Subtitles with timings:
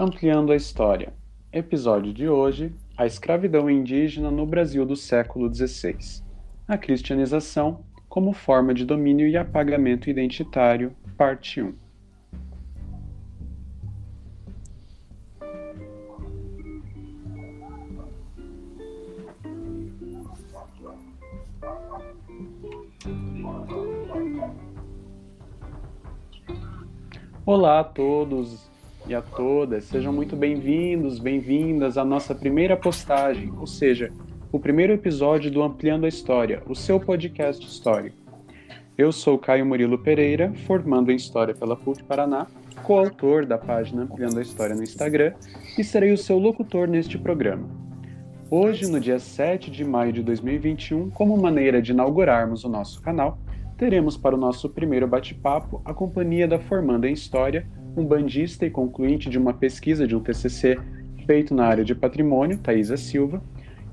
[0.00, 1.12] Ampliando a História.
[1.52, 6.22] Episódio de hoje: A escravidão indígena no Brasil do século XVI.
[6.68, 11.74] A cristianização como forma de domínio e apagamento identitário, parte 1.
[27.44, 28.67] Olá a todos
[29.08, 34.12] e a todas, sejam muito bem-vindos, bem-vindas à nossa primeira postagem, ou seja,
[34.52, 38.18] o primeiro episódio do Ampliando a História, o seu podcast histórico.
[38.98, 42.46] Eu sou Caio Murilo Pereira, formando em História pela PUC Paraná,
[42.82, 45.32] coautor da página Ampliando a História no Instagram
[45.78, 47.66] e serei o seu locutor neste programa.
[48.50, 53.38] Hoje, no dia 7 de maio de 2021, como maneira de inaugurarmos o nosso canal,
[53.78, 57.66] teremos para o nosso primeiro bate-papo a companhia da formanda em História,
[58.00, 60.78] um bandista e concluinte de uma pesquisa de um TCC
[61.26, 63.42] feito na área de patrimônio, Thaisa Silva,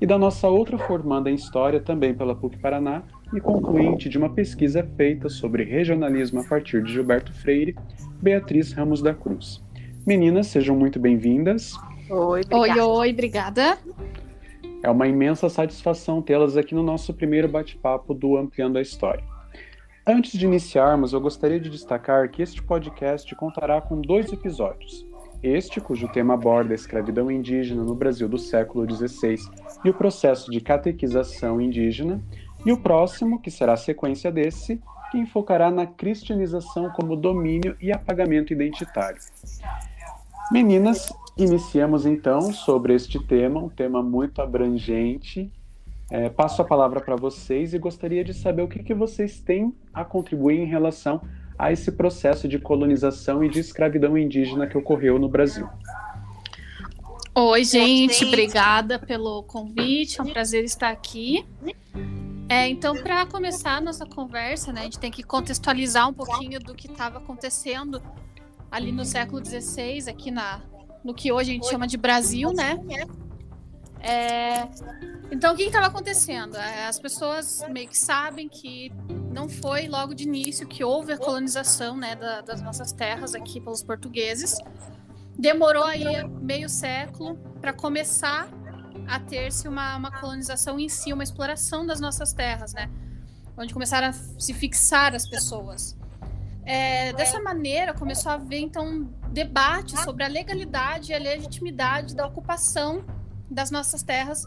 [0.00, 3.02] e da nossa outra formanda em História, também pela PUC Paraná,
[3.34, 7.74] e concluinte de uma pesquisa feita sobre regionalismo a partir de Gilberto Freire,
[8.22, 9.62] Beatriz Ramos da Cruz.
[10.06, 11.72] Meninas, sejam muito bem-vindas.
[12.08, 12.56] Oi, obrigada.
[12.56, 13.78] Oi, oi, obrigada.
[14.82, 19.24] É uma imensa satisfação tê-las aqui no nosso primeiro bate-papo do Ampliando a História.
[20.08, 25.04] Antes de iniciarmos, eu gostaria de destacar que este podcast contará com dois episódios.
[25.42, 29.36] Este, cujo tema aborda a escravidão indígena no Brasil do século XVI
[29.84, 32.22] e o processo de catequização indígena,
[32.64, 37.90] e o próximo, que será a sequência desse, que enfocará na cristianização como domínio e
[37.90, 39.20] apagamento identitário.
[40.52, 45.50] Meninas, iniciamos então sobre este tema, um tema muito abrangente
[46.10, 49.74] é, passo a palavra para vocês e gostaria de saber o que, que vocês têm
[49.92, 51.20] a contribuir em relação
[51.58, 55.68] a esse processo de colonização e de escravidão indígena que ocorreu no Brasil.
[57.34, 61.44] Oi, gente, obrigada pelo convite, é um prazer estar aqui.
[62.48, 66.60] É, então, para começar a nossa conversa, né, a gente tem que contextualizar um pouquinho
[66.60, 68.00] do que estava acontecendo
[68.70, 70.62] ali no século XVI, aqui na,
[71.04, 72.78] no que hoje a gente chama de Brasil, né?
[74.06, 74.68] É,
[75.32, 76.56] então, o que estava acontecendo?
[76.56, 78.92] É, as pessoas meio que sabem que
[79.32, 83.60] não foi logo de início que houve a colonização né, da, das nossas terras aqui
[83.60, 84.56] pelos portugueses.
[85.36, 86.04] Demorou aí
[86.40, 88.48] meio século para começar
[89.08, 92.88] a ter-se uma, uma colonização em si, uma exploração das nossas terras, né?
[93.58, 95.96] Onde começaram a se fixar as pessoas.
[96.64, 102.26] É, dessa maneira, começou a haver, então, debate sobre a legalidade e a legitimidade da
[102.26, 103.04] ocupação
[103.50, 104.44] das nossas terras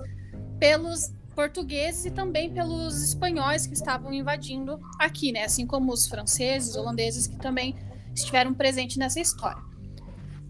[0.59, 5.45] pelos portugueses e também pelos espanhóis que estavam invadindo aqui, né?
[5.45, 7.75] Assim como os franceses, holandeses que também
[8.13, 9.61] estiveram presentes nessa história.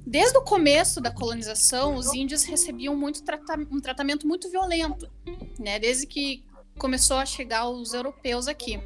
[0.05, 5.07] Desde o começo da colonização, os índios recebiam muito trata um tratamento muito violento,
[5.59, 5.77] né?
[5.77, 6.43] Desde que
[6.79, 8.79] começou a chegar os europeus aqui.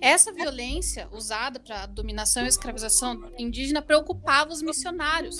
[0.00, 5.38] Essa violência usada para dominação e escravização indígena preocupava os missionários,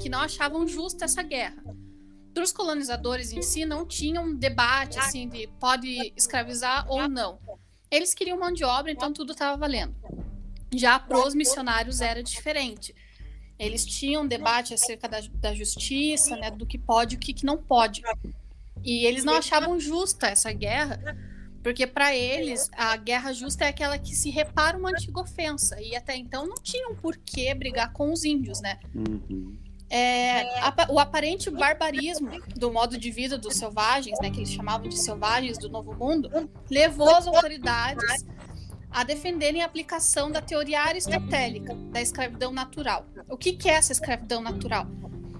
[0.00, 1.62] que não achavam justa essa guerra
[2.32, 7.38] para os colonizadores em si não tinha um debate assim de pode escravizar ou não.
[7.90, 9.94] Eles queriam mão de obra, então tudo estava valendo.
[10.72, 12.94] Já para os missionários era diferente.
[13.58, 17.34] Eles tinham um debate acerca da, da justiça, né, do que pode e o que,
[17.34, 18.02] que não pode.
[18.82, 20.98] E eles não achavam justa essa guerra,
[21.62, 25.80] porque para eles a guerra justa é aquela que se repara uma antiga ofensa.
[25.82, 28.78] E até então não tinham por que brigar com os índios, né?
[28.94, 29.58] Uhum.
[29.92, 30.44] É,
[30.88, 35.58] o aparente barbarismo do modo de vida dos selvagens, né, que eles chamavam de selvagens
[35.58, 36.30] do Novo Mundo,
[36.70, 38.24] levou as autoridades
[38.88, 43.04] a defenderem a aplicação da teoria aristotélica da escravidão natural.
[43.28, 44.86] O que, que é essa escravidão natural?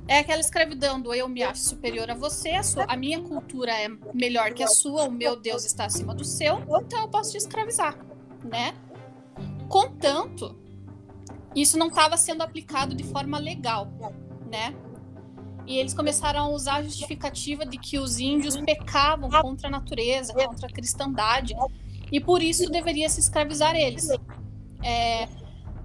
[0.09, 3.73] É aquela escravidão do eu me acho superior a você, a, sua, a minha cultura
[3.73, 7.31] é melhor que a sua, o meu Deus está acima do seu, então eu posso
[7.31, 7.97] te escravizar,
[8.43, 8.75] né?
[9.69, 10.59] Contanto,
[11.55, 13.89] isso não estava sendo aplicado de forma legal
[14.51, 14.75] né?
[15.67, 20.35] E eles começaram a usar a justificativa de que os índios pecavam contra a natureza,
[20.35, 21.55] contra a cristandade,
[22.11, 24.09] e por isso deveria se escravizar eles.
[24.83, 25.29] É,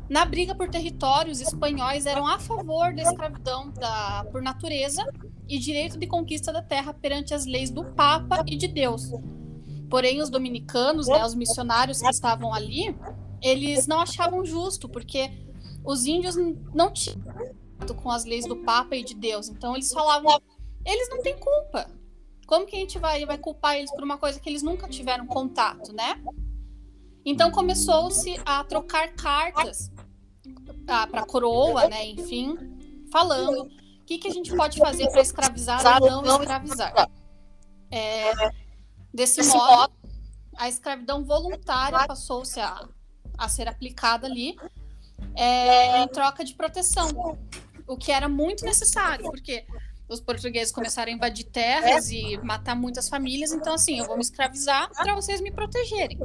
[0.09, 5.03] na briga por território, os espanhóis eram a favor da escravidão da, por natureza
[5.47, 9.11] e direito de conquista da terra perante as leis do Papa e de Deus.
[9.89, 12.95] Porém, os dominicanos, né, os missionários que estavam ali,
[13.41, 15.29] eles não achavam justo, porque
[15.83, 16.35] os índios
[16.73, 17.21] não tinham
[17.93, 19.49] com as leis do Papa e de Deus.
[19.49, 20.41] Então eles falavam,
[20.85, 21.89] eles não têm culpa.
[22.47, 25.25] Como que a gente vai, vai culpar eles por uma coisa que eles nunca tiveram
[25.25, 26.21] contato, né?
[27.25, 29.91] Então começou-se a trocar cartas
[30.87, 32.05] ah, para a coroa, né?
[32.07, 32.55] Enfim,
[33.11, 37.09] falando o que, que a gente pode fazer para escravizar ou não escravizar?
[37.89, 38.31] É,
[39.11, 39.93] desse modo,
[40.55, 42.87] a escravidão voluntária passou-se a,
[43.37, 44.55] a ser aplicada ali
[45.35, 47.37] é, em troca de proteção,
[47.87, 49.65] o que era muito necessário, porque
[50.07, 54.21] os portugueses começaram a invadir terras e matar muitas famílias, então assim, eu vou me
[54.21, 56.19] escravizar para vocês me protegerem.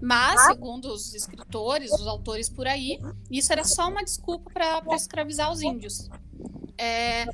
[0.00, 3.00] Mas, segundo os escritores, os autores por aí,
[3.30, 6.08] isso era só uma desculpa para escravizar os índios.
[6.76, 7.26] É,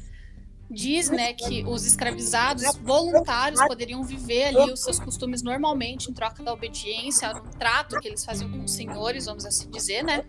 [0.71, 6.43] diz né, que os escravizados voluntários poderiam viver ali os seus costumes normalmente em troca
[6.43, 10.25] da obediência, um trato que eles faziam com os senhores, vamos assim dizer, né?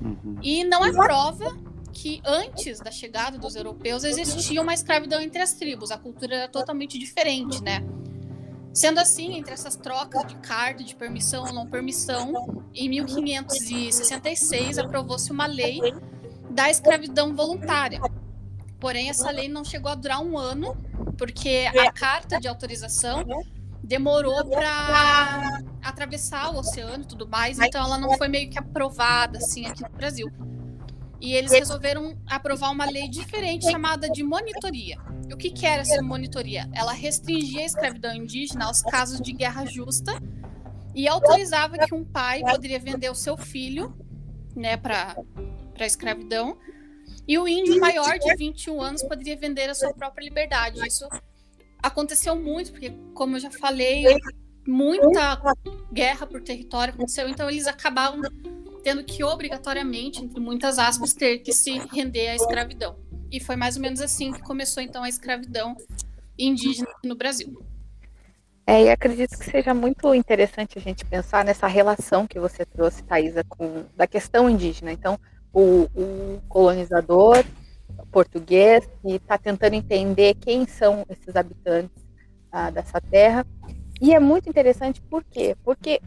[0.00, 0.38] Uhum.
[0.42, 1.56] E não é prova
[1.92, 6.48] que antes da chegada dos europeus existia uma escravidão entre as tribos, a cultura era
[6.48, 7.84] totalmente diferente, né?
[8.72, 15.30] Sendo assim, entre essas trocas de carta de permissão ou não permissão, em 1566 aprovou-se
[15.32, 15.80] uma lei
[16.50, 18.00] da escravidão voluntária.
[18.78, 20.76] Porém, essa lei não chegou a durar um ano,
[21.18, 23.24] porque a carta de autorização
[23.82, 29.38] demorou para atravessar o oceano e tudo mais, então ela não foi meio que aprovada
[29.38, 30.30] assim aqui no Brasil.
[31.20, 34.96] E eles resolveram aprovar uma lei diferente chamada de monitoria.
[35.28, 36.68] E o que, que era essa monitoria?
[36.72, 40.12] Ela restringia a escravidão indígena aos casos de guerra justa
[40.94, 43.94] e autorizava que um pai poderia vender o seu filho
[44.56, 45.16] né, para
[45.78, 46.58] a escravidão
[47.26, 50.80] e o índio maior de 21 anos poderia vender a sua própria liberdade.
[50.86, 51.08] Isso
[51.82, 54.04] aconteceu muito, porque, como eu já falei,
[54.66, 55.40] muita
[55.92, 58.20] guerra por território aconteceu, então eles acabavam
[58.80, 62.96] tendo que obrigatoriamente, entre muitas aspas, ter que se render à escravidão.
[63.30, 65.76] E foi mais ou menos assim que começou então a escravidão
[66.38, 67.62] indígena no Brasil.
[68.66, 73.02] É, e acredito que seja muito interessante a gente pensar nessa relação que você trouxe,
[73.02, 74.92] Thaisa, com da questão indígena.
[74.92, 75.18] Então,
[75.52, 77.44] o, o colonizador
[78.10, 82.04] português que está tentando entender quem são esses habitantes
[82.50, 83.46] ah, dessa terra.
[84.00, 85.56] E é muito interessante por quê?
[85.64, 86.00] Porque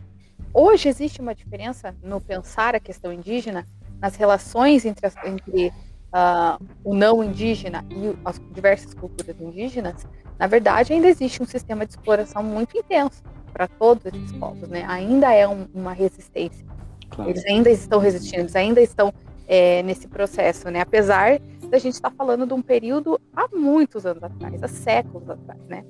[0.54, 3.66] Hoje existe uma diferença no pensar a questão indígena,
[4.00, 10.06] nas relações entre, as, entre uh, o não indígena e as diversas culturas indígenas.
[10.38, 14.86] Na verdade, ainda existe um sistema de exploração muito intenso para todos esses povos, né?
[14.88, 16.66] Ainda é um, uma resistência.
[17.10, 17.32] Claro.
[17.32, 19.12] Eles ainda estão resistindo, eles ainda estão
[19.48, 20.82] é, nesse processo, né?
[20.82, 21.40] Apesar
[21.74, 25.60] da gente estar tá falando de um período há muitos anos atrás, há séculos atrás,
[25.68, 25.84] né?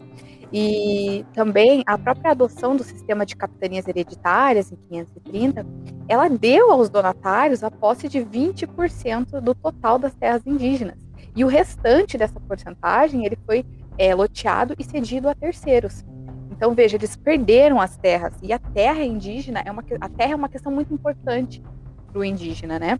[0.50, 5.66] E também a própria adoção do sistema de capitanias hereditárias em 530,
[6.08, 10.98] ela deu aos donatários a posse de 20% do total das terras indígenas.
[11.36, 13.66] E o restante dessa porcentagem ele foi
[13.98, 16.06] é, loteado e cedido a terceiros.
[16.50, 20.36] Então veja, eles perderam as terras e a terra indígena é uma a terra é
[20.36, 21.62] uma questão muito importante
[22.08, 22.98] para o indígena, né?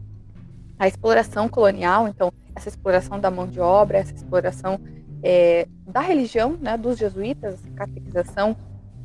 [0.78, 4.80] A exploração colonial, então essa exploração da mão de obra, essa exploração
[5.22, 8.56] é, da religião, né, dos jesuítas, a catequização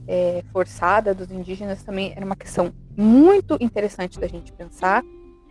[0.06, 5.04] é, forçada dos indígenas também era uma questão muito interessante da gente pensar.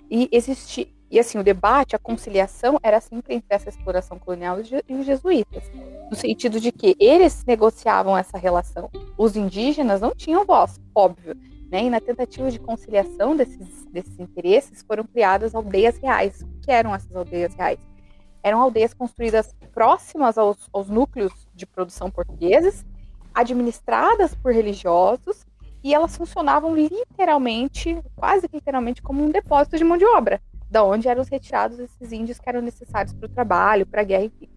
[0.10, 4.58] E existir e assim o debate, a conciliação era sempre entre essa exploração colonial
[4.88, 5.64] e os jesuítas,
[6.10, 8.90] no sentido de que eles negociavam essa relação.
[9.18, 11.34] Os indígenas não tinham voz, óbvio,
[11.70, 11.84] né?
[11.84, 16.42] E na tentativa de conciliação desses, desses interesses foram criadas aldeias reais.
[16.42, 17.80] O que eram essas aldeias reais?
[18.48, 22.86] eram aldeias construídas próximas aos, aos núcleos de produção portugueses,
[23.34, 25.46] administradas por religiosos,
[25.84, 31.08] e elas funcionavam literalmente, quase literalmente, como um depósito de mão de obra, da onde
[31.08, 34.50] eram retirados esses índios que eram necessários para o trabalho, para a guerra, enfim.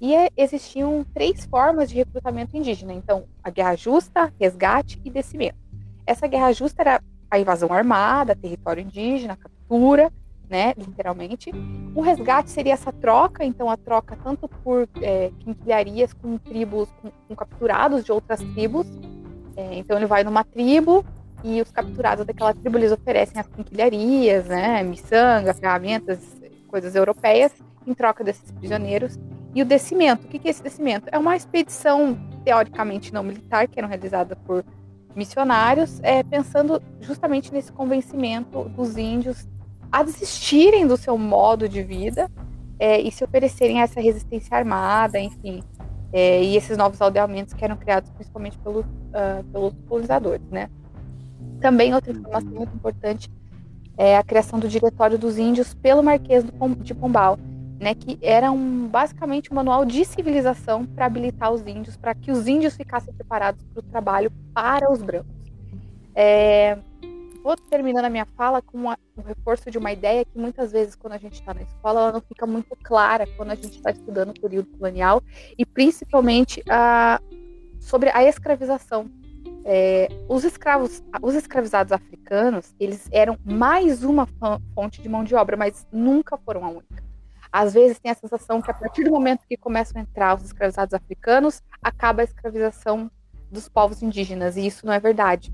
[0.00, 2.92] E é, existiam três formas de recrutamento indígena.
[2.92, 5.67] Então, a guerra justa, resgate e descimento.
[6.08, 10.10] Essa guerra justa era a invasão armada, território indígena, captura,
[10.48, 11.50] né, literalmente.
[11.94, 17.10] O resgate seria essa troca, então a troca tanto por é, quinquilharias com tribos, com,
[17.28, 18.86] com, capturados de outras tribos.
[19.54, 21.04] É, então ele vai numa tribo
[21.44, 26.18] e os capturados daquela tribo eles oferecem as quinquilharias, né, miçanga, ferramentas,
[26.68, 27.52] coisas europeias,
[27.86, 29.18] em troca desses prisioneiros.
[29.54, 31.06] E o descimento, o que é esse descimento?
[31.12, 34.64] É uma expedição teoricamente não militar, que era realizada por
[35.18, 39.48] missionários, é, pensando justamente nesse convencimento dos índios
[39.90, 42.30] a desistirem do seu modo de vida
[42.78, 45.62] é, e se oferecerem a essa resistência armada, enfim,
[46.12, 50.70] é, e esses novos aldeamentos que eram criados principalmente uh, pelos colonizadores, né?
[51.60, 53.28] Também outra informação muito importante
[53.96, 56.44] é a criação do Diretório dos Índios pelo Marquês
[56.82, 57.36] de Pombal,
[57.78, 62.30] né, que era um, basicamente um manual de civilização para habilitar os índios, para que
[62.30, 65.30] os índios ficassem preparados para o trabalho para os brancos.
[66.14, 66.76] É,
[67.42, 70.96] vou terminando a minha fala com uma, um reforço de uma ideia que muitas vezes,
[70.96, 73.90] quando a gente está na escola, ela não fica muito clara quando a gente está
[73.90, 75.22] estudando o período colonial
[75.56, 77.20] e principalmente a,
[77.78, 79.08] sobre a escravização.
[79.64, 84.26] É, os escravos, os escravizados africanos, eles eram mais uma
[84.74, 87.07] fonte de mão de obra, mas nunca foram a única.
[87.52, 90.44] Às vezes tem a sensação que a partir do momento que começam a entrar os
[90.44, 93.10] escravizados africanos, acaba a escravização
[93.50, 95.52] dos povos indígenas, e isso não é verdade.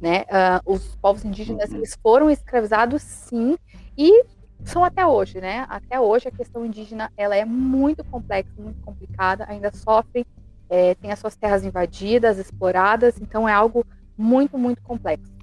[0.00, 0.22] Né?
[0.22, 1.76] Uh, os povos indígenas uhum.
[1.76, 3.56] eles foram escravizados sim,
[3.96, 4.24] e
[4.64, 5.64] são até hoje, né?
[5.68, 10.24] Até hoje a questão indígena ela é muito complexa, muito complicada, ainda sofrem,
[10.68, 13.84] é, tem as suas terras invadidas, exploradas, então é algo
[14.18, 15.36] muito, muito complexo.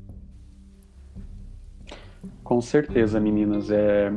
[2.43, 3.69] Com certeza, meninas.
[3.71, 4.11] É,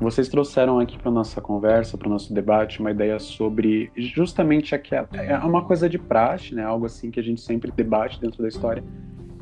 [0.00, 5.08] vocês trouxeram aqui para nossa conversa, para o nosso debate, uma ideia sobre justamente aquela,
[5.12, 6.64] é uma coisa de praxe, né?
[6.64, 8.82] Algo assim que a gente sempre debate dentro da história,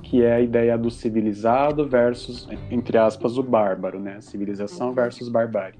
[0.02, 4.20] que é a ideia do civilizado versus, entre aspas, o bárbaro, né?
[4.20, 5.78] Civilização versus barbárie.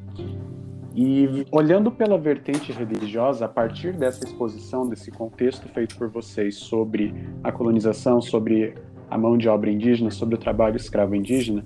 [0.94, 7.14] E olhando pela vertente religiosa, a partir dessa exposição, desse contexto feito por vocês sobre
[7.42, 8.74] a colonização, sobre
[9.10, 11.64] a mão de obra indígena, sobre o trabalho escravo indígena,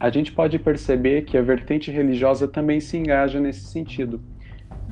[0.00, 4.20] a gente pode perceber que a vertente religiosa também se engaja nesse sentido.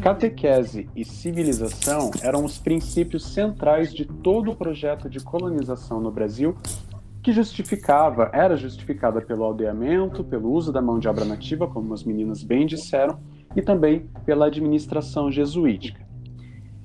[0.02, 6.56] Catequese e civilização eram os princípios centrais de todo o projeto de colonização no Brasil,
[7.22, 12.04] que justificava, era justificada pelo aldeamento, pelo uso da mão de obra nativa, como as
[12.04, 13.18] meninas bem disseram,
[13.54, 16.04] e também pela administração jesuítica.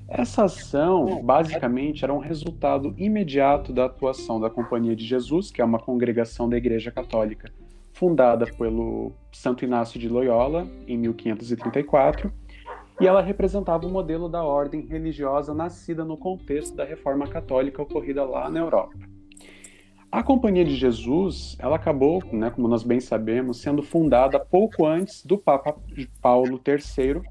[0.08, 5.64] Essa ação, basicamente, era um resultado imediato da atuação da Companhia de Jesus, que é
[5.64, 7.52] uma congregação da Igreja Católica
[7.92, 12.32] fundada pelo Santo Inácio de Loyola em 1534,
[13.00, 18.24] e ela representava o modelo da ordem religiosa nascida no contexto da Reforma Católica ocorrida
[18.24, 18.94] lá na Europa.
[20.10, 25.24] A Companhia de Jesus, ela acabou, né, como nós bem sabemos, sendo fundada pouco antes
[25.24, 25.74] do Papa
[26.20, 27.22] Paulo III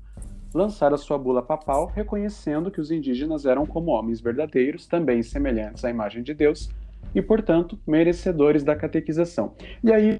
[0.53, 5.85] lançar a sua bula papal, reconhecendo que os indígenas eram como homens verdadeiros, também semelhantes
[5.85, 6.69] à imagem de Deus,
[7.15, 9.53] e, portanto, merecedores da catequização.
[9.83, 10.19] E aí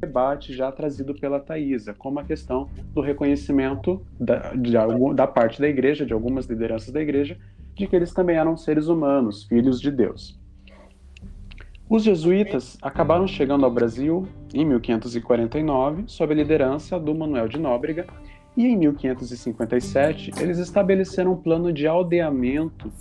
[0.00, 4.72] debate já trazido pela Thaisa, como a questão do reconhecimento da, de
[5.14, 7.36] da parte da igreja, de algumas lideranças da igreja,
[7.74, 10.38] de que eles também eram seres humanos, filhos de Deus.
[11.88, 18.06] Os jesuítas acabaram chegando ao Brasil em 1549, sob a liderança do Manuel de Nóbrega,
[18.56, 22.92] e em 1557 eles estabeleceram um plano de aldeamento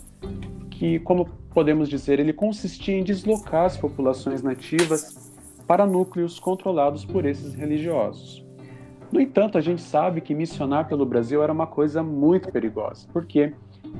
[0.69, 5.26] que, como podemos dizer, ele consistia em deslocar as populações nativas
[5.67, 8.45] para núcleos controlados por esses religiosos.
[9.11, 13.53] No entanto, a gente sabe que missionar pelo Brasil era uma coisa muito perigosa, porque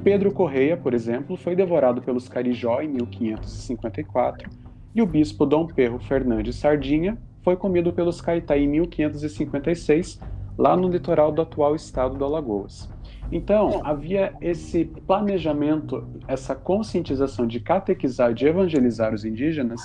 [0.04, 4.50] Pedro Correia, por exemplo, foi devorado pelos Carijó em 1554
[4.96, 10.20] e o bispo Dom Perro Fernandes Sardinha foi comido pelos Caetá em 1556,
[10.58, 12.90] lá no litoral do atual estado do Alagoas.
[13.32, 19.82] Então, havia esse planejamento, essa conscientização de catequizar, de evangelizar os indígenas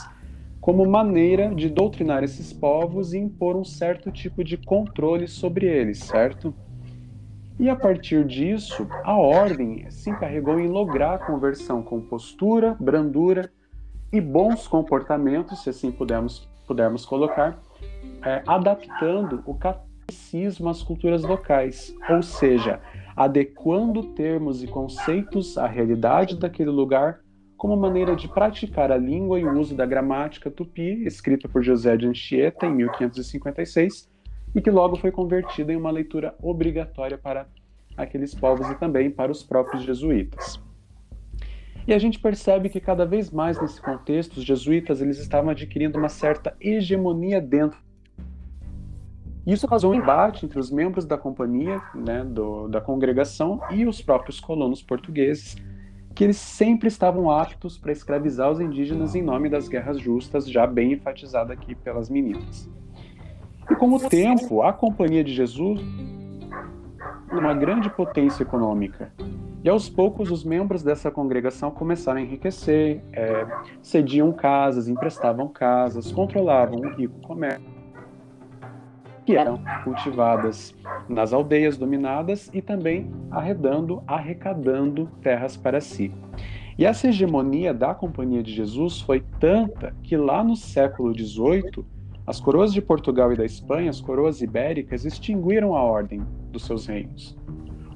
[0.62, 5.98] como maneira de doutrinar esses povos e impor um certo tipo de controle sobre eles,
[5.98, 6.54] certo?
[7.58, 13.50] E a partir disso, a ordem se encarregou em lograr a conversão com postura, brandura
[14.12, 17.60] e bons comportamentos, se assim pudermos, pudermos colocar,
[18.24, 22.80] é, adaptando o catolicismo às culturas locais, ou seja,
[23.16, 27.21] adequando termos e conceitos à realidade daquele lugar
[27.62, 31.96] como maneira de praticar a língua e o uso da gramática tupi, escrita por José
[31.96, 34.10] de Anchieta em 1556,
[34.52, 37.46] e que logo foi convertida em uma leitura obrigatória para
[37.96, 40.60] aqueles povos e também para os próprios jesuítas.
[41.86, 45.96] E a gente percebe que cada vez mais nesse contexto, os jesuítas eles estavam adquirindo
[45.96, 47.78] uma certa hegemonia dentro.
[49.46, 54.02] Isso causou um embate entre os membros da companhia, né, do, da congregação e os
[54.02, 55.56] próprios colonos portugueses,
[56.14, 60.66] que eles sempre estavam aptos para escravizar os indígenas em nome das guerras justas, já
[60.66, 62.68] bem enfatizada aqui pelas meninas.
[63.70, 65.80] E com o tempo, a Companhia de Jesus
[67.30, 69.10] uma grande potência econômica.
[69.64, 73.46] E aos poucos, os membros dessa congregação começaram a enriquecer, é,
[73.80, 77.71] cediam casas, emprestavam casas, controlavam o rico comércio
[79.24, 80.74] que eram cultivadas
[81.08, 86.12] nas aldeias dominadas e também arredando, arrecadando terras para si.
[86.78, 91.84] E essa hegemonia da Companhia de Jesus foi tanta que lá no século XVIII,
[92.26, 96.86] as coroas de Portugal e da Espanha, as coroas ibéricas, extinguiram a ordem dos seus
[96.86, 97.36] reinos.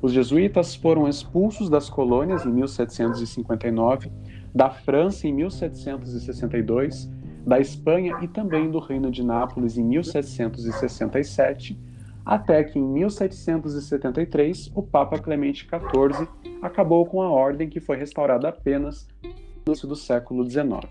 [0.03, 4.11] Os jesuítas foram expulsos das colônias em 1759,
[4.55, 7.11] da França em 1762,
[7.47, 11.79] da Espanha e também do Reino de Nápoles em 1767,
[12.25, 16.27] até que em 1773 o Papa Clemente XIV
[16.61, 19.31] acabou com a ordem que foi restaurada apenas no
[19.69, 20.89] início do século XIX.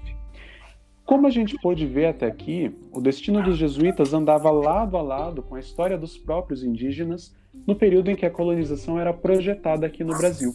[1.04, 5.44] Como a gente pôde ver até aqui, o destino dos jesuítas andava lado a lado
[5.44, 7.36] com a história dos próprios indígenas
[7.68, 10.54] no período em que a colonização era projetada aqui no Brasil.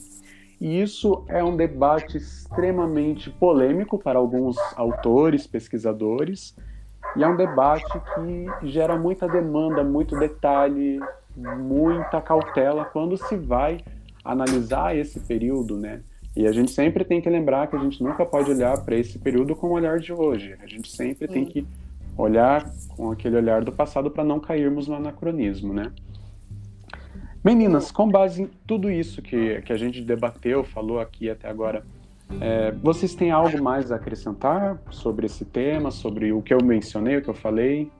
[0.61, 6.55] E isso é um debate extremamente polêmico para alguns autores, pesquisadores,
[7.17, 11.01] e é um debate que gera muita demanda, muito detalhe,
[11.35, 13.81] muita cautela quando se vai
[14.23, 16.03] analisar esse período, né?
[16.37, 19.19] E a gente sempre tem que lembrar que a gente nunca pode olhar para esse
[19.19, 20.57] período com o olhar de hoje.
[20.63, 21.67] A gente sempre tem que
[22.17, 25.91] olhar com aquele olhar do passado para não cairmos no anacronismo, né?
[27.43, 31.85] Meninas, com base em tudo isso que, que a gente debateu, falou aqui até agora,
[32.39, 37.17] é, vocês têm algo mais a acrescentar sobre esse tema, sobre o que eu mencionei,
[37.17, 37.91] o que eu falei?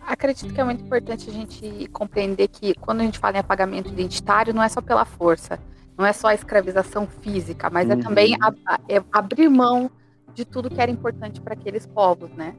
[0.00, 3.88] Acredito que é muito importante a gente compreender que quando a gente fala em apagamento
[3.88, 5.58] identitário, não é só pela força,
[5.96, 8.00] não é só a escravização física, mas é uhum.
[8.00, 9.90] é também a, a, é abrir mão
[10.34, 12.54] de tudo que era importante para aqueles povos, né?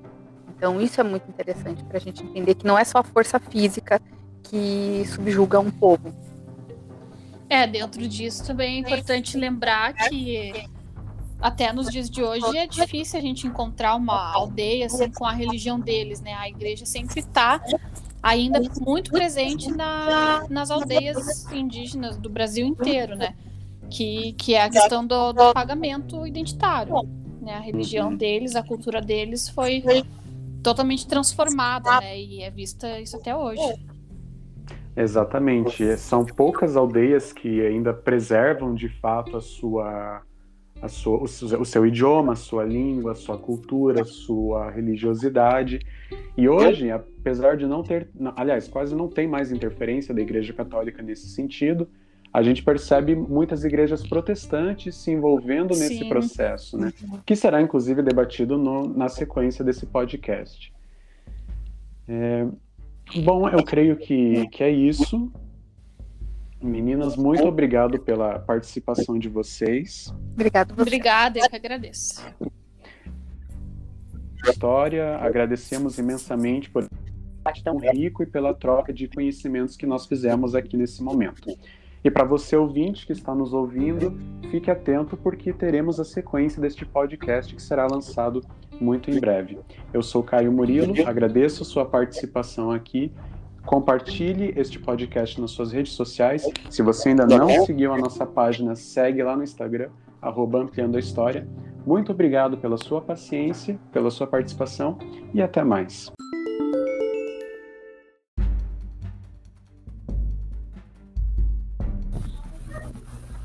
[0.56, 3.40] Então isso é muito interessante para a gente entender que não é só a força
[3.40, 4.02] física
[4.50, 6.14] que subjuga um povo.
[7.50, 10.68] É, dentro disso também é importante lembrar que
[11.40, 15.32] até nos dias de hoje é difícil a gente encontrar uma aldeia assim com a
[15.32, 16.34] religião deles, né?
[16.34, 17.62] A igreja sempre está
[18.22, 23.36] ainda muito presente na, nas aldeias indígenas do Brasil inteiro, né?
[23.90, 26.94] Que, que é a questão do, do pagamento identitário.
[27.40, 27.54] Né?
[27.54, 29.82] A religião deles, a cultura deles foi
[30.62, 32.20] totalmente transformada, né?
[32.20, 33.62] E é vista isso até hoje.
[34.98, 35.96] Exatamente.
[35.98, 40.24] São poucas aldeias que ainda preservam de fato a sua,
[40.82, 44.72] a sua, o, seu, o seu idioma, a sua língua, a sua cultura, a sua
[44.72, 45.80] religiosidade.
[46.36, 51.04] E hoje, apesar de não ter, aliás, quase não tem mais interferência da Igreja Católica
[51.04, 51.88] nesse sentido,
[52.34, 56.10] a gente percebe muitas igrejas protestantes se envolvendo nesse Sim.
[56.10, 56.92] processo, né?
[57.26, 60.74] Que será inclusive debatido no, na sequência desse podcast.
[62.08, 62.48] É,
[63.16, 65.32] Bom, eu creio que, que é isso.
[66.62, 70.14] Meninas, muito obrigado pela participação de vocês.
[70.34, 70.74] Obrigado.
[70.74, 70.82] Você.
[70.82, 72.24] Obrigada, eu que agradeço.
[74.50, 76.88] História, agradecemos imensamente por
[77.64, 81.48] tão rico e pela troca de conhecimentos que nós fizemos aqui nesse momento.
[82.08, 84.18] E para você ouvinte que está nos ouvindo,
[84.50, 88.42] fique atento porque teremos a sequência deste podcast que será lançado
[88.80, 89.60] muito em breve.
[89.94, 93.12] Eu sou Caio Murilo, agradeço sua participação aqui.
[93.66, 96.50] Compartilhe este podcast nas suas redes sociais.
[96.70, 99.90] Se você ainda não seguiu a nossa página, segue lá no Instagram,
[100.22, 101.46] arroba Ampliando a História.
[101.86, 104.98] Muito obrigado pela sua paciência, pela sua participação
[105.34, 106.10] e até mais.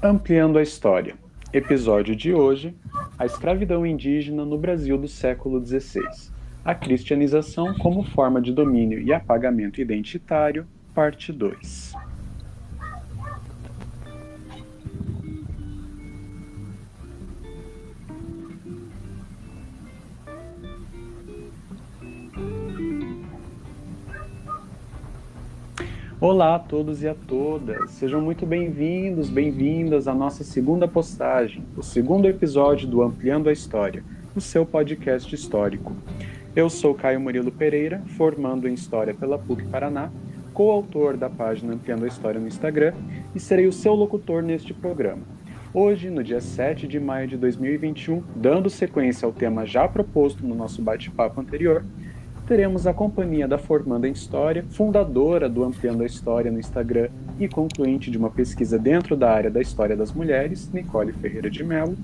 [0.04, 1.14] Ampliando a História.
[1.52, 2.74] Episódio de hoje:
[3.16, 6.02] A escravidão indígena no Brasil do século XVI.
[6.64, 11.92] A cristianização como forma de domínio e apagamento identitário, parte 2.
[26.22, 31.82] Olá a todos e a todas, sejam muito bem-vindos, bem-vindas à nossa segunda postagem, o
[31.82, 35.96] segundo episódio do Ampliando a História, o seu podcast histórico.
[36.54, 40.12] Eu sou Caio Murilo Pereira, formando em História pela PUC Paraná,
[40.54, 42.94] coautor da página Ampliando a História no Instagram
[43.34, 45.22] e serei o seu locutor neste programa.
[45.74, 50.54] Hoje, no dia 7 de maio de 2021, dando sequência ao tema já proposto no
[50.54, 51.84] nosso bate-papo anterior,
[52.52, 57.08] teremos a companhia da formanda em História, fundadora do Ampliando a História no Instagram
[57.40, 61.64] e concluinte de uma pesquisa dentro da área da História das Mulheres, Nicole Ferreira de
[61.64, 61.96] Mello,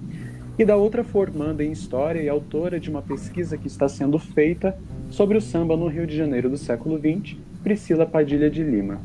[0.59, 4.75] e da outra formanda em História e autora de uma pesquisa que está sendo feita
[5.11, 8.99] sobre o samba no Rio de Janeiro do século XX, Priscila Padilha de Lima.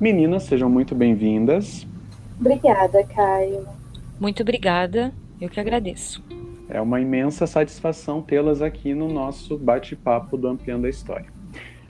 [0.00, 1.86] Meninas, sejam muito bem-vindas.
[2.40, 3.66] Obrigada, Caio.
[4.18, 6.24] Muito obrigada, eu que agradeço.
[6.68, 11.26] É uma imensa satisfação tê-las aqui no nosso bate-papo do Ampliando a História.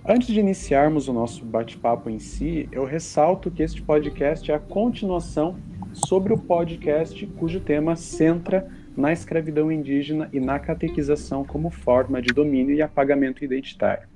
[0.05, 4.59] Antes de iniciarmos o nosso bate-papo em si, eu ressalto que este podcast é a
[4.59, 5.57] continuação
[5.93, 12.33] sobre o podcast cujo tema centra na escravidão indígena e na catequização como forma de
[12.35, 14.07] domínio e apagamento identitário.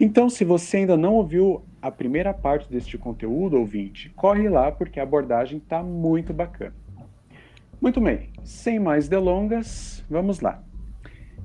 [0.00, 4.98] Então, se você ainda não ouviu a primeira parte deste conteúdo, ouvinte, corre lá porque
[4.98, 6.74] a abordagem está muito bacana.
[7.80, 10.62] Muito bem, sem mais delongas, vamos lá.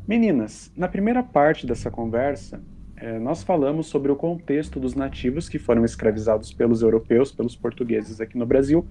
[0.08, 2.62] Meninas, na primeira parte dessa conversa,
[2.96, 8.22] é, nós falamos sobre o contexto dos nativos que foram escravizados pelos europeus, pelos portugueses
[8.22, 8.88] aqui no Brasil,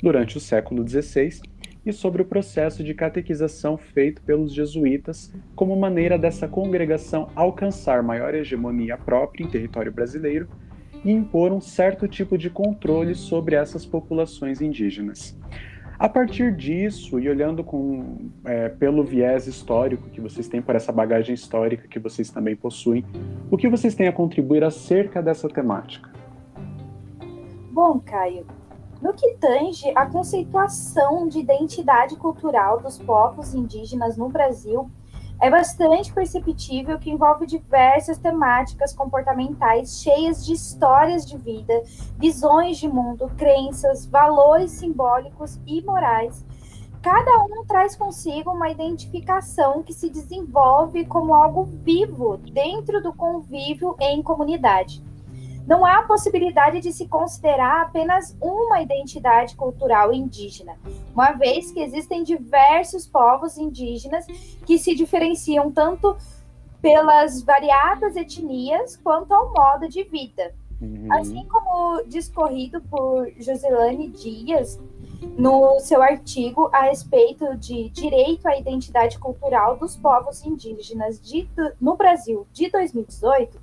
[0.00, 1.40] durante o século XVI,
[1.84, 8.34] e sobre o processo de catequização feito pelos jesuítas como maneira dessa congregação alcançar maior
[8.34, 10.48] hegemonia própria em território brasileiro
[11.04, 15.36] e impor um certo tipo de controle sobre essas populações indígenas.
[16.04, 20.92] A partir disso, e olhando com, é, pelo viés histórico que vocês têm, por essa
[20.92, 23.02] bagagem histórica que vocês também possuem,
[23.50, 26.10] o que vocês têm a contribuir acerca dessa temática?
[27.72, 28.46] Bom, Caio,
[29.00, 34.90] no que tange a conceituação de identidade cultural dos povos indígenas no Brasil,
[35.40, 41.82] é bastante perceptível que envolve diversas temáticas comportamentais cheias de histórias de vida,
[42.18, 46.44] visões de mundo, crenças, valores simbólicos e morais.
[47.02, 53.94] Cada um traz consigo uma identificação que se desenvolve como algo vivo dentro do convívio
[54.00, 55.02] em comunidade
[55.66, 60.76] não há possibilidade de se considerar apenas uma identidade cultural indígena,
[61.12, 64.26] uma vez que existem diversos povos indígenas
[64.66, 66.16] que se diferenciam tanto
[66.82, 70.54] pelas variadas etnias quanto ao modo de vida.
[70.80, 71.08] Uhum.
[71.12, 74.78] Assim como discorrido por Joselane Dias
[75.38, 81.48] no seu artigo a respeito de direito à identidade cultural dos povos indígenas de,
[81.80, 83.58] no Brasil de 2018,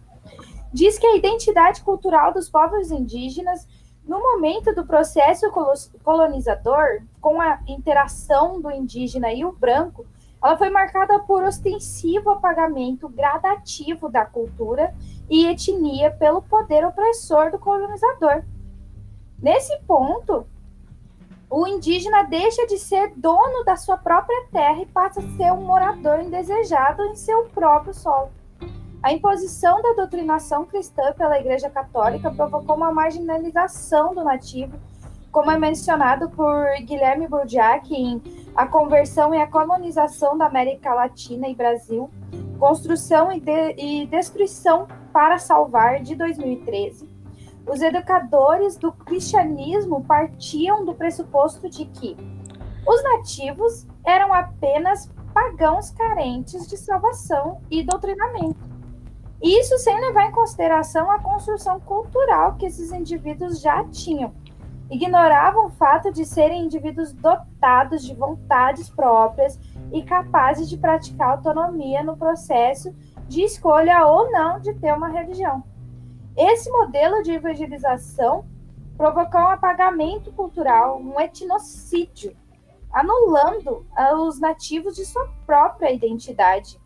[0.71, 3.67] diz que a identidade cultural dos povos indígenas,
[4.03, 5.51] no momento do processo
[6.03, 10.05] colonizador, com a interação do indígena e o branco,
[10.43, 14.93] ela foi marcada por ostensivo apagamento gradativo da cultura
[15.29, 18.43] e etnia pelo poder opressor do colonizador.
[19.39, 20.47] Nesse ponto,
[21.47, 25.61] o indígena deixa de ser dono da sua própria terra e passa a ser um
[25.61, 28.31] morador indesejado em seu próprio solo.
[29.03, 34.77] A imposição da doutrinação cristã pela Igreja Católica provocou uma marginalização do nativo,
[35.31, 38.21] como é mencionado por Guilherme Bourdiac em
[38.55, 42.11] A Conversão e a Colonização da América Latina e Brasil,
[42.59, 47.09] Construção e, de, e Destruição para Salvar, de 2013.
[47.65, 52.15] Os educadores do cristianismo partiam do pressuposto de que
[52.85, 58.70] os nativos eram apenas pagãos carentes de salvação e doutrinamento
[59.41, 64.33] isso sem levar em consideração a construção cultural que esses indivíduos já tinham.
[64.89, 69.59] Ignoravam o fato de serem indivíduos dotados de vontades próprias
[69.91, 72.93] e capazes de praticar autonomia no processo
[73.27, 75.63] de escolha ou não de ter uma religião.
[76.35, 78.45] Esse modelo de evangelização
[78.97, 82.35] provocou um apagamento cultural, um etnocídio,
[82.91, 83.85] anulando
[84.27, 86.79] os nativos de sua própria identidade.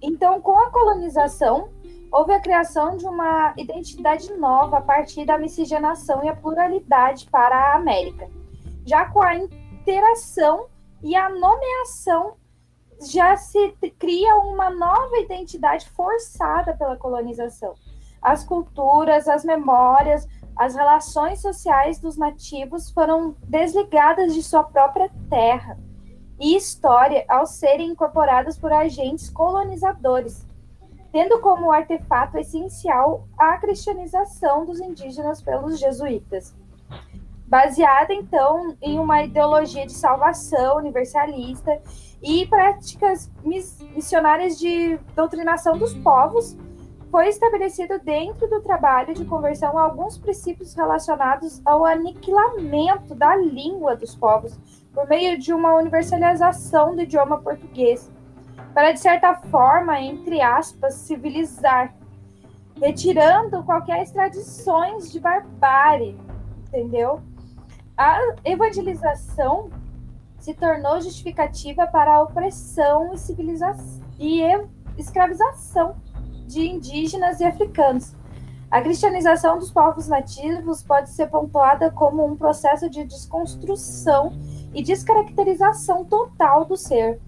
[0.00, 1.70] Então, com a colonização,
[2.10, 7.56] houve a criação de uma identidade nova a partir da miscigenação e a pluralidade para
[7.56, 8.28] a América.
[8.86, 10.66] Já com a interação
[11.02, 12.34] e a nomeação,
[13.00, 17.74] já se cria uma nova identidade forçada pela colonização.
[18.20, 25.78] As culturas, as memórias, as relações sociais dos nativos foram desligadas de sua própria terra
[26.40, 30.46] e história ao serem incorporadas por agentes colonizadores,
[31.12, 36.54] tendo como artefato essencial a cristianização dos indígenas pelos jesuítas.
[37.46, 41.80] Baseada, então, em uma ideologia de salvação universalista
[42.22, 46.56] e práticas missionárias de doutrinação dos povos,
[47.10, 54.14] foi estabelecido dentro do trabalho de conversão alguns princípios relacionados ao aniquilamento da língua dos
[54.14, 54.58] povos
[54.98, 58.10] por meio de uma universalização do idioma português,
[58.74, 61.94] para, de certa forma, entre aspas, civilizar,
[62.74, 66.18] retirando qualquer tradições de barbárie,
[66.66, 67.20] entendeu?
[67.96, 69.70] A evangelização
[70.40, 74.42] se tornou justificativa para a opressão e civilização e
[74.96, 75.94] escravização
[76.48, 78.16] de indígenas e africanos.
[78.68, 84.32] A cristianização dos povos nativos pode ser pontuada como um processo de desconstrução
[84.78, 87.20] e descaracterização total do ser.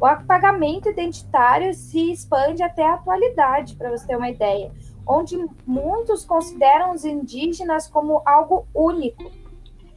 [0.00, 4.72] O apagamento identitário se expande até a atualidade, para você ter uma ideia,
[5.06, 9.30] onde muitos consideram os indígenas como algo único.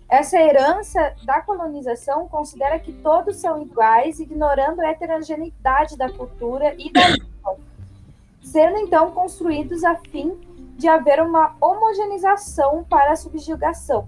[0.08, 6.94] Essa herança da colonização considera que todos são iguais, ignorando a heterogeneidade da cultura e
[6.94, 7.58] da língua,
[8.44, 10.38] sendo então construídos a fim
[10.78, 14.08] de haver uma homogeneização para a subjugação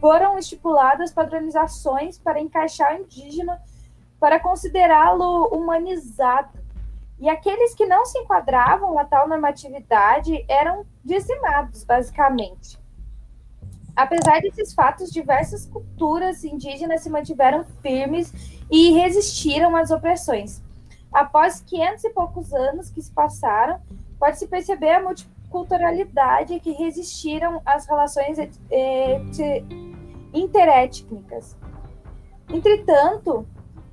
[0.00, 3.60] foram estipuladas padronizações para encaixar o indígena
[4.18, 6.58] para considerá-lo humanizado.
[7.18, 12.78] E aqueles que não se enquadravam na tal normatividade eram dizimados, basicamente.
[13.94, 18.30] Apesar desses fatos, diversas culturas indígenas se mantiveram firmes
[18.70, 20.62] e resistiram às opressões.
[21.10, 23.80] Após 500 e poucos anos que se passaram,
[24.18, 25.00] pode-se perceber a
[25.56, 28.38] multiculturalidade que resistiram às relações
[30.34, 31.56] interétnicas.
[32.52, 33.46] Entretanto,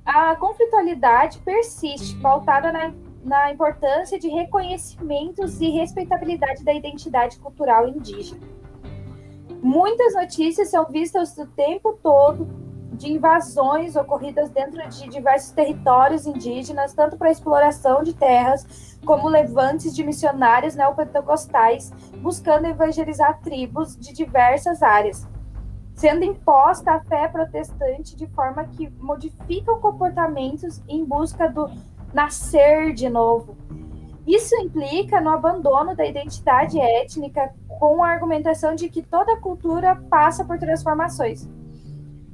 [0.06, 8.42] a conflitualidade persiste, pautada na, na importância de reconhecimentos e respeitabilidade da identidade cultural indígena.
[9.62, 12.63] Muitas notícias são vistas o tempo todo
[12.94, 19.96] de invasões ocorridas dentro de diversos territórios indígenas, tanto para exploração de terras, como levantes
[19.96, 25.28] de missionários neopentecostais buscando evangelizar tribos de diversas áreas
[25.96, 31.70] sendo imposta a fé protestante de forma que modificam comportamentos em busca do
[32.14, 33.56] nascer de novo.
[34.26, 40.46] Isso implica no abandono da identidade étnica com a argumentação de que toda cultura passa
[40.46, 41.50] por transformações.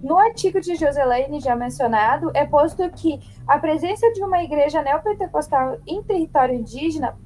[0.01, 5.77] No artigo de Joselaine já mencionado, é posto que a presença de uma igreja neopentecostal
[5.85, 7.17] em território indígena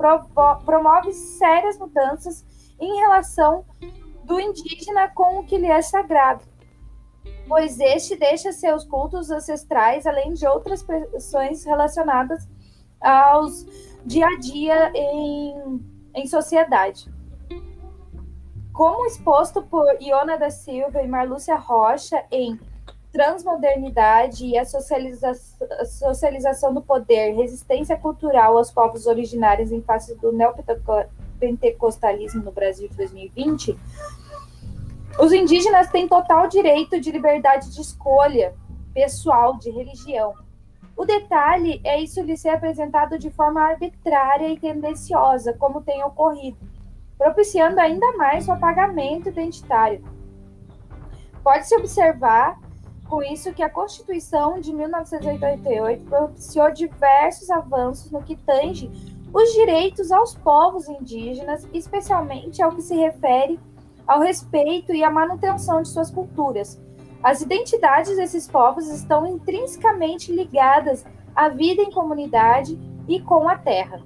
[0.66, 2.44] promove sérias mudanças
[2.80, 3.64] em relação
[4.24, 6.44] do indígena com o que lhe é sagrado,
[7.48, 12.48] pois este deixa seus cultos ancestrais, além de outras pressões relacionadas
[13.00, 13.66] aos
[14.06, 15.80] dia a dia em,
[16.16, 17.12] em sociedade.
[18.74, 22.60] Como exposto por Iona da Silva e Marlúcia Rocha em
[23.12, 30.16] Transmodernidade e a socialização, a socialização do poder, resistência cultural aos povos originários em face
[30.16, 33.78] do neopentecostalismo, pentecostalismo no Brasil de 2020,
[35.20, 38.56] os indígenas têm total direito de liberdade de escolha
[38.94, 40.34] pessoal de religião.
[40.96, 46.58] O detalhe é isso lhe ser apresentado de forma arbitrária e tendenciosa, como tem ocorrido,
[47.18, 50.04] propiciando ainda mais o apagamento identitário.
[51.44, 52.60] Pode-se observar
[53.10, 58.90] com isso que a Constituição de 1988 propiciou diversos avanços no que tange
[59.34, 63.60] os direitos aos povos indígenas, especialmente ao que se refere
[64.08, 66.80] ao respeito e à manutenção de suas culturas.
[67.22, 74.02] As identidades desses povos estão intrinsecamente ligadas à vida em comunidade e com a terra.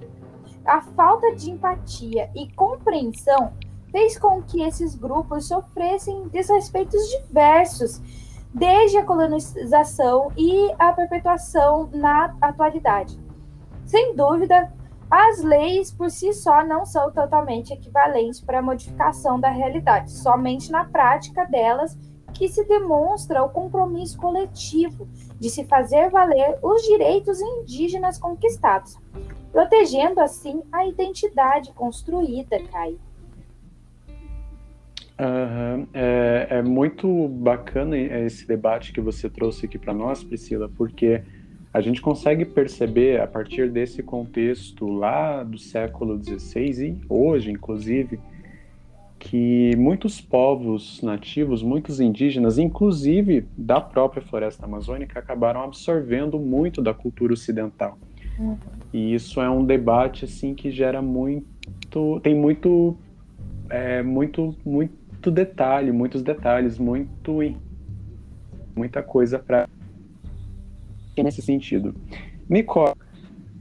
[0.68, 3.54] A falta de empatia e compreensão
[3.90, 8.02] fez com que esses grupos sofressem desrespeitos diversos,
[8.52, 13.18] desde a colonização e a perpetuação na atualidade.
[13.86, 14.70] Sem dúvida,
[15.10, 20.70] as leis por si só não são totalmente equivalentes para a modificação da realidade, somente
[20.70, 21.96] na prática delas
[22.34, 28.96] que se demonstra o compromisso coletivo de se fazer valer os direitos indígenas conquistados,
[29.52, 32.98] protegendo assim a identidade construída, Caio.
[35.20, 35.86] Uhum.
[35.92, 41.22] É, é, muito bacana esse debate que você trouxe aqui para nós, Priscila, porque
[41.74, 48.20] a gente consegue perceber a partir desse contexto lá do século XVI e hoje, inclusive,
[49.18, 56.94] que muitos povos nativos, muitos indígenas, inclusive da própria floresta amazônica, acabaram absorvendo muito da
[56.94, 57.98] cultura ocidental.
[58.38, 58.56] Uhum.
[58.92, 62.96] E isso é um debate assim que gera muito, tem muito,
[63.68, 67.40] é, muito, muito detalhe, muitos detalhes, muito,
[68.76, 69.68] muita coisa para
[71.16, 71.94] nesse sentido.
[72.48, 72.94] Nicole,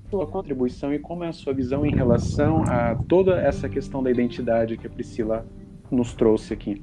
[0.10, 4.10] sua contribuição e como é a sua visão em relação a toda essa questão da
[4.10, 5.46] identidade que a Priscila
[5.92, 6.82] nos trouxe aqui.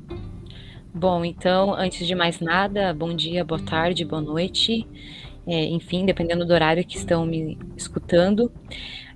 [0.92, 4.86] Bom, então, antes de mais nada, bom dia, boa tarde, boa noite,
[5.46, 8.52] é, enfim, dependendo do horário que estão me escutando.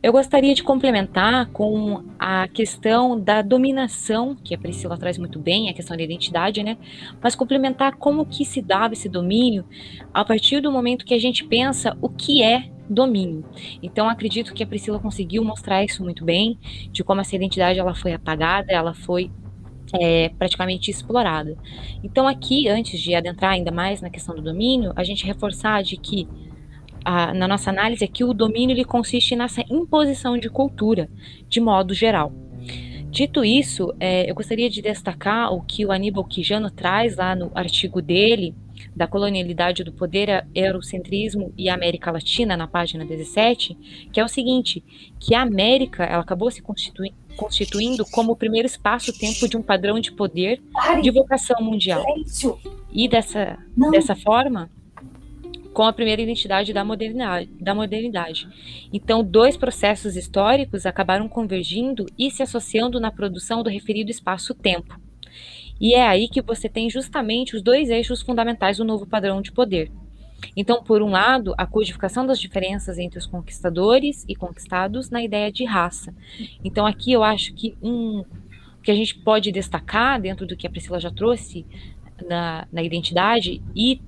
[0.03, 5.69] Eu gostaria de complementar com a questão da dominação, que a Priscila traz muito bem,
[5.69, 6.79] a questão da identidade, né?
[7.23, 9.65] Mas complementar como que se dava esse domínio
[10.15, 13.45] a partir do momento que a gente pensa o que é domínio.
[13.83, 16.59] Então acredito que a Priscila conseguiu mostrar isso muito bem,
[16.91, 19.31] de como essa identidade ela foi apagada, ela foi
[19.93, 21.57] é, praticamente explorada.
[22.03, 25.97] Então aqui, antes de adentrar ainda mais na questão do domínio, a gente reforçar de
[25.97, 26.29] que
[27.05, 31.09] a, na nossa análise é que o domínio ele consiste nessa imposição de cultura,
[31.49, 32.33] de modo geral.
[33.11, 37.51] Dito isso, é, eu gostaria de destacar o que o Aníbal Quijano traz lá no
[37.55, 38.55] artigo dele,
[38.95, 44.85] da colonialidade do poder, eurocentrismo e América Latina, na página 17, que é o seguinte,
[45.19, 49.99] que a América ela acabou se constituindo, constituindo como o primeiro espaço-tempo de um padrão
[50.01, 50.61] de poder
[51.01, 52.05] de vocação mundial.
[52.93, 53.59] E dessa,
[53.91, 54.71] dessa forma,
[55.79, 58.49] com a primeira identidade da modernidade, da modernidade.
[58.93, 65.01] Então, dois processos históricos acabaram convergindo e se associando na produção do referido espaço-tempo.
[65.81, 69.53] E é aí que você tem justamente os dois eixos fundamentais do novo padrão de
[69.53, 69.89] poder.
[70.57, 75.53] Então, por um lado, a codificação das diferenças entre os conquistadores e conquistados na ideia
[75.53, 76.13] de raça.
[76.65, 78.25] Então, aqui eu acho que um
[78.83, 81.65] que a gente pode destacar dentro do que a Priscila já trouxe
[82.29, 84.01] na, na identidade e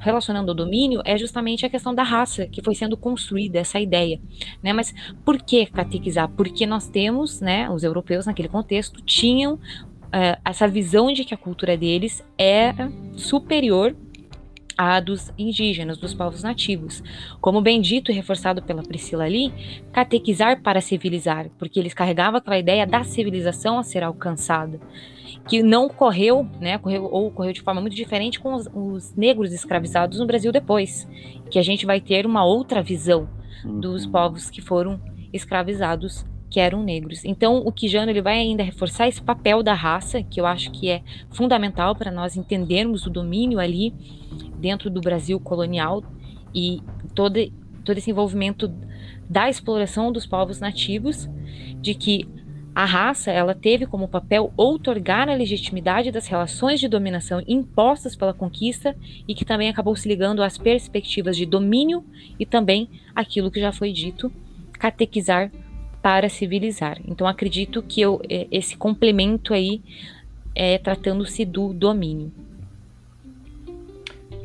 [0.00, 4.20] relacionando ao domínio é justamente a questão da raça que foi sendo construída essa ideia,
[4.62, 4.72] né?
[4.72, 4.92] Mas
[5.24, 6.28] por que catequizar?
[6.30, 7.70] Porque nós temos, né?
[7.70, 13.94] Os europeus naquele contexto tinham uh, essa visão de que a cultura deles era superior
[14.80, 17.02] à dos indígenas, dos povos nativos.
[17.38, 19.52] Como bem dito e reforçado pela Priscila ali,
[19.92, 24.80] catequizar para civilizar, porque eles carregavam aquela ideia da civilização a ser alcançada
[25.48, 29.52] que não ocorreu, né, ocorreu, ou ocorreu de forma muito diferente com os, os, negros
[29.52, 31.08] escravizados no Brasil depois,
[31.50, 33.28] que a gente vai ter uma outra visão
[33.64, 34.12] dos uhum.
[34.12, 35.00] povos que foram
[35.32, 37.24] escravizados que eram negros.
[37.24, 40.90] Então, o Quijano ele vai ainda reforçar esse papel da raça, que eu acho que
[40.90, 43.94] é fundamental para nós entendermos o domínio ali
[44.58, 46.02] dentro do Brasil colonial
[46.52, 46.82] e
[47.14, 47.34] todo,
[47.84, 48.68] todo esse envolvimento
[49.28, 51.30] da exploração dos povos nativos,
[51.80, 52.28] de que
[52.74, 58.32] a raça, ela teve como papel outorgar a legitimidade das relações de dominação impostas pela
[58.32, 62.04] conquista e que também acabou se ligando às perspectivas de domínio
[62.38, 64.32] e também aquilo que já foi dito,
[64.72, 65.50] catequizar
[66.02, 67.00] para civilizar.
[67.06, 69.82] Então acredito que eu, é, esse complemento aí
[70.54, 72.32] é tratando-se do domínio.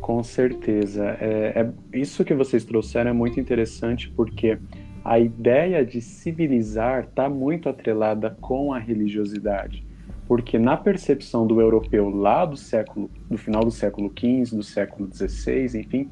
[0.01, 1.17] Com certeza.
[1.19, 4.57] É, é, isso que vocês trouxeram é muito interessante porque
[5.03, 9.83] a ideia de civilizar está muito atrelada com a religiosidade.
[10.27, 15.09] Porque na percepção do europeu lá do século, do final do século XV, do século
[15.11, 16.09] XVI, enfim,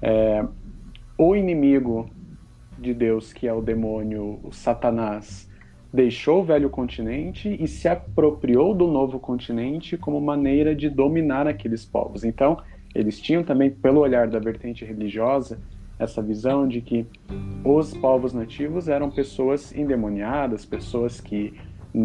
[0.00, 0.44] é,
[1.16, 2.10] o inimigo
[2.84, 5.50] de Deus, que é o demônio, o Satanás,
[5.92, 11.84] deixou o velho continente e se apropriou do novo continente como maneira de dominar aqueles
[11.84, 12.24] povos.
[12.24, 12.58] Então,
[12.94, 15.58] eles tinham também, pelo olhar da vertente religiosa,
[15.98, 17.06] essa visão de que
[17.64, 21.54] os povos nativos eram pessoas endemoniadas, pessoas que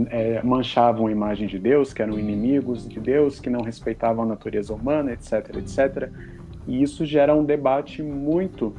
[0.10, 4.28] é, manchavam a imagem de Deus, que eram inimigos de Deus, que não respeitavam a
[4.28, 6.12] natureza humana, etc, etc.
[6.68, 8.76] E isso gera um debate muito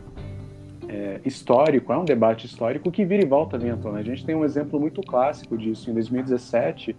[0.90, 4.00] é, histórico, é um debate histórico que vira e volta vem à tona.
[4.00, 5.88] A gente tem um exemplo muito clássico disso.
[5.88, 6.96] Em 2017,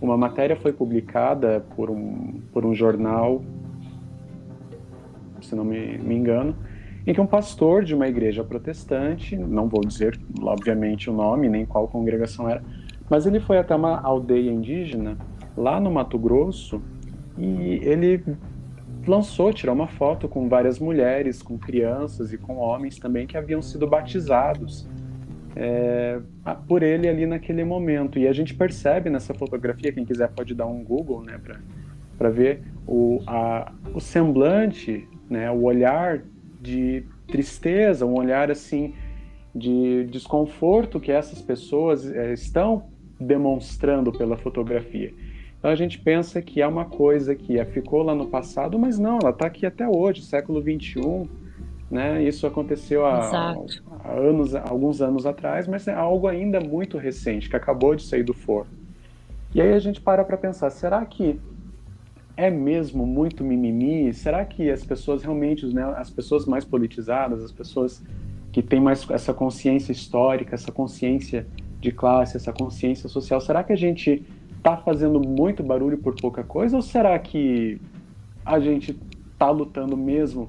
[0.00, 3.44] uma matéria foi publicada por um, por um jornal,
[5.42, 6.56] se não me, me engano,
[7.06, 11.66] em que um pastor de uma igreja protestante, não vou dizer, obviamente, o nome, nem
[11.66, 12.62] qual congregação era,
[13.10, 15.18] mas ele foi até uma aldeia indígena,
[15.54, 16.80] lá no Mato Grosso,
[17.36, 18.24] e ele
[19.10, 23.62] lançou, tirou uma foto com várias mulheres, com crianças e com homens também que haviam
[23.62, 24.86] sido batizados
[25.56, 26.20] é,
[26.66, 28.18] por ele ali naquele momento.
[28.18, 31.40] E a gente percebe nessa fotografia, quem quiser pode dar um Google, né,
[32.16, 36.22] para ver o, a, o semblante, né, o olhar
[36.60, 38.94] de tristeza, um olhar assim
[39.54, 42.88] de desconforto que essas pessoas é, estão
[43.20, 45.14] demonstrando pela fotografia.
[45.64, 48.98] Então a gente pensa que é uma coisa que é, ficou lá no passado, mas
[48.98, 51.26] não, ela está aqui até hoje, século 21,
[51.90, 52.22] né?
[52.22, 53.54] Isso aconteceu há,
[54.04, 58.22] há, anos, alguns anos atrás, mas é algo ainda muito recente que acabou de sair
[58.22, 58.70] do forno.
[59.54, 61.40] E aí a gente para para pensar, será que
[62.36, 64.12] é mesmo muito mimimi?
[64.12, 68.04] Será que as pessoas realmente, né, as pessoas mais politizadas, as pessoas
[68.52, 71.46] que têm mais essa consciência histórica, essa consciência
[71.80, 74.22] de classe, essa consciência social, será que a gente
[74.64, 77.78] tá fazendo muito barulho por pouca coisa ou será que
[78.46, 78.98] a gente
[79.38, 80.48] tá lutando mesmo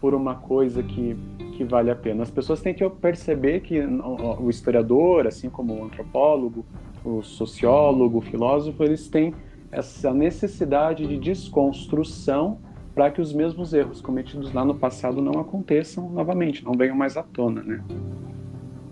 [0.00, 1.16] por uma coisa que,
[1.56, 2.22] que vale a pena?
[2.22, 6.64] As pessoas têm que perceber que o historiador, assim como o antropólogo,
[7.04, 9.34] o sociólogo, o filósofo, eles têm
[9.72, 12.60] essa necessidade de desconstrução
[12.94, 17.16] para que os mesmos erros cometidos lá no passado não aconteçam novamente, não venham mais
[17.16, 17.82] à tona, né?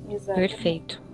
[0.08, 0.40] Exato.
[0.40, 1.05] Perfeito.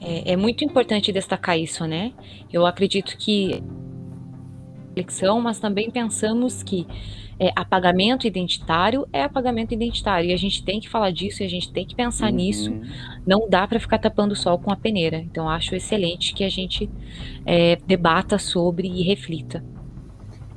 [0.00, 2.12] É, é, muito importante destacar isso, né?
[2.52, 3.62] Eu acredito que
[4.88, 6.86] reflexão, mas também pensamos que
[7.38, 11.48] é, apagamento identitário é apagamento identitário e a gente tem que falar disso e a
[11.48, 12.36] gente tem que pensar uhum.
[12.36, 12.72] nisso.
[13.26, 15.16] Não dá para ficar tapando o sol com a peneira.
[15.18, 16.90] Então acho excelente que a gente
[17.46, 19.64] é, debata sobre e reflita.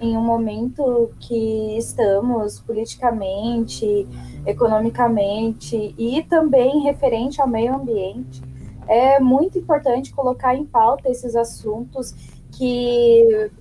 [0.02, 4.06] Em um momento que estamos politicamente,
[4.46, 8.42] economicamente e também referente ao meio ambiente,
[8.88, 12.14] é muito importante colocar em pauta esses assuntos
[12.52, 13.52] que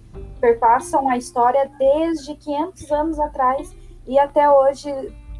[0.40, 3.74] perpassam a história desde 500 anos atrás
[4.06, 4.90] e até hoje,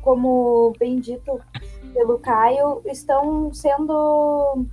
[0.03, 1.41] como bem dito
[1.93, 4.67] pelo Caio, estão sendo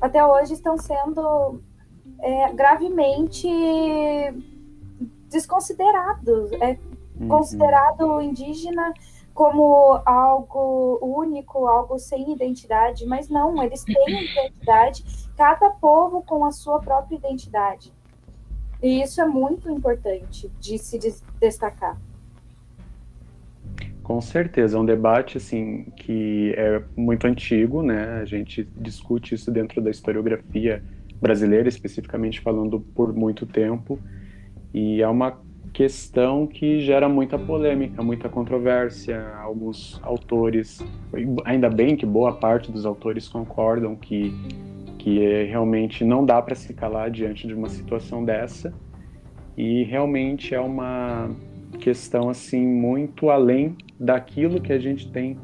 [0.00, 1.60] até hoje estão sendo
[2.20, 3.48] é, gravemente
[5.28, 6.52] desconsiderados.
[6.60, 6.78] É
[7.20, 7.28] uhum.
[7.28, 8.92] considerado indígena
[9.38, 15.04] como algo único, algo sem identidade, mas não, eles têm identidade,
[15.36, 17.92] cada povo com a sua própria identidade.
[18.82, 20.98] E isso é muito importante de se
[21.40, 21.96] destacar.
[24.02, 28.20] Com certeza, é um debate assim que é muito antigo, né?
[28.20, 30.82] A gente discute isso dentro da historiografia
[31.20, 34.00] brasileira, especificamente falando por muito tempo,
[34.74, 35.40] e é uma
[35.72, 39.34] questão que gera muita polêmica, muita controvérsia.
[39.36, 40.84] Alguns autores,
[41.44, 44.32] ainda bem que boa parte dos autores concordam que
[44.98, 48.74] que é, realmente não dá para se calar diante de uma situação dessa
[49.56, 51.30] e realmente é uma
[51.80, 55.38] questão assim muito além daquilo que a gente tem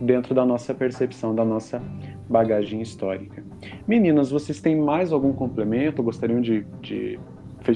[0.00, 1.82] dentro da nossa percepção, da nossa
[2.28, 3.44] bagagem histórica.
[3.86, 6.02] Meninas, vocês têm mais algum complemento?
[6.02, 7.18] Gostariam de, de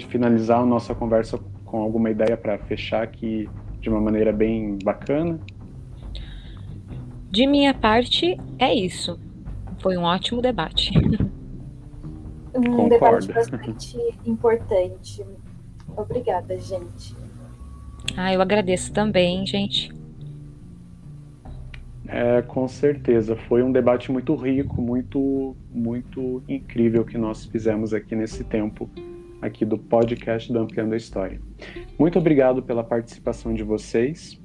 [0.08, 1.38] finalizar a nossa conversa
[1.70, 3.48] com alguma ideia para fechar aqui
[3.80, 5.38] de uma maneira bem bacana?
[7.30, 9.18] De minha parte, é isso.
[9.80, 10.92] Foi um ótimo debate.
[12.54, 13.26] Um Concordo.
[13.26, 15.24] debate bastante importante.
[15.96, 17.14] Obrigada, gente.
[18.16, 19.92] Ah, eu agradeço também, gente.
[22.08, 23.36] É, com certeza.
[23.36, 28.88] Foi um debate muito rico, muito, muito incrível que nós fizemos aqui nesse tempo
[29.40, 31.40] aqui do podcast do Ampliando a História.
[31.98, 34.40] Muito obrigado pela participação de vocês.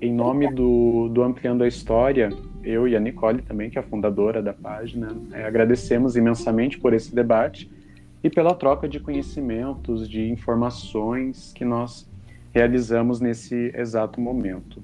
[0.00, 2.30] Em nome do, do Ampliando a História,
[2.62, 6.92] eu e a Nicole também, que é a fundadora da página, é, agradecemos imensamente por
[6.92, 7.70] esse debate
[8.22, 12.08] e pela troca de conhecimentos, de informações que nós
[12.52, 14.82] realizamos nesse exato momento.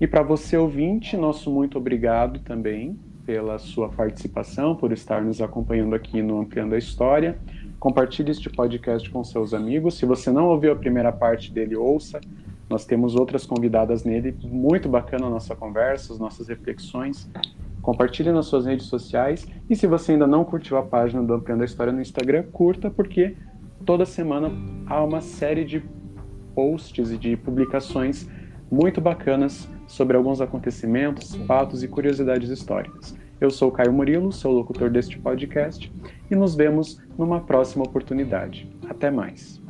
[0.00, 5.96] E para você ouvinte, nosso muito obrigado também pela sua participação, por estar nos acompanhando
[5.96, 7.36] aqui no Ampliando a História.
[7.80, 9.98] Compartilhe este podcast com seus amigos.
[9.98, 12.20] Se você não ouviu a primeira parte dele, ouça.
[12.70, 14.34] Nós temos outras convidadas nele.
[14.44, 17.28] Muito bacana a nossa conversa, as nossas reflexões.
[17.82, 19.46] Compartilhe nas suas redes sociais.
[19.68, 22.90] E se você ainda não curtiu a página do Ampliando a História no Instagram, curta,
[22.90, 23.36] porque
[23.84, 24.52] toda semana
[24.86, 25.82] há uma série de
[26.54, 28.28] posts e de publicações
[28.70, 33.16] muito bacanas sobre alguns acontecimentos, fatos e curiosidades históricas.
[33.40, 35.92] Eu sou Caio Murilo, sou locutor deste podcast,
[36.30, 38.68] e nos vemos numa próxima oportunidade.
[38.88, 39.65] Até mais.